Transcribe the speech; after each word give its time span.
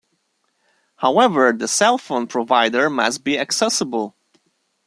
However, 0.95 1.53
the 1.53 1.65
cellphone 1.65 2.27
provider 2.27 2.89
must 2.89 3.23
be 3.23 3.37
accessible. 3.37 4.15